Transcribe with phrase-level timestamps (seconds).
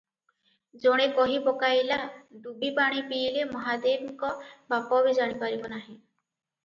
[0.85, 1.99] ଜଣେ କହିପକାଇଲା,
[2.47, 4.33] ଡୁବିପାଣି ପିଇଲେ ମହାଦେବଙ୍କ
[4.75, 5.93] ବାପ ବି ଜାଣିପାରିବ ନାହିଁ।